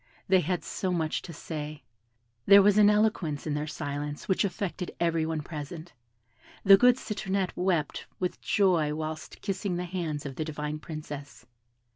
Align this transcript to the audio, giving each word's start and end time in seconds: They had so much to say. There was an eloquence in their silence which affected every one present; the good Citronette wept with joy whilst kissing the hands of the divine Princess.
They 0.27 0.39
had 0.39 0.63
so 0.63 0.91
much 0.91 1.21
to 1.21 1.31
say. 1.31 1.83
There 2.47 2.63
was 2.63 2.79
an 2.79 2.89
eloquence 2.89 3.45
in 3.45 3.53
their 3.53 3.67
silence 3.67 4.27
which 4.27 4.43
affected 4.43 4.95
every 4.99 5.27
one 5.27 5.41
present; 5.43 5.93
the 6.63 6.75
good 6.75 6.95
Citronette 6.97 7.55
wept 7.55 8.07
with 8.19 8.41
joy 8.41 8.95
whilst 8.95 9.41
kissing 9.43 9.75
the 9.75 9.85
hands 9.85 10.25
of 10.25 10.37
the 10.37 10.43
divine 10.43 10.79
Princess. 10.79 11.45